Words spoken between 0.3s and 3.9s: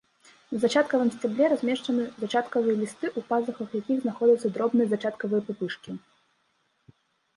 На зачаткавым сцябле размешчаны зачаткавыя лісты, у пазухах